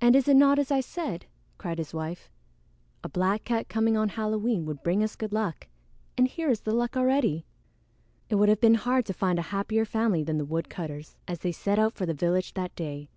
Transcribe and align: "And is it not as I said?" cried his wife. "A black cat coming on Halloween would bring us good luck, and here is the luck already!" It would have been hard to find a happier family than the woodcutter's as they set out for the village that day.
"And 0.00 0.14
is 0.14 0.28
it 0.28 0.36
not 0.36 0.56
as 0.56 0.70
I 0.70 0.78
said?" 0.80 1.26
cried 1.58 1.78
his 1.78 1.92
wife. 1.92 2.30
"A 3.02 3.08
black 3.08 3.42
cat 3.42 3.68
coming 3.68 3.96
on 3.96 4.10
Halloween 4.10 4.64
would 4.66 4.84
bring 4.84 5.02
us 5.02 5.16
good 5.16 5.32
luck, 5.32 5.66
and 6.16 6.28
here 6.28 6.48
is 6.48 6.60
the 6.60 6.70
luck 6.72 6.96
already!" 6.96 7.44
It 8.30 8.36
would 8.36 8.48
have 8.48 8.60
been 8.60 8.74
hard 8.76 9.04
to 9.06 9.12
find 9.12 9.40
a 9.40 9.50
happier 9.50 9.84
family 9.84 10.22
than 10.22 10.38
the 10.38 10.44
woodcutter's 10.44 11.16
as 11.26 11.40
they 11.40 11.50
set 11.50 11.76
out 11.76 11.94
for 11.94 12.06
the 12.06 12.14
village 12.14 12.54
that 12.54 12.76
day. 12.76 13.08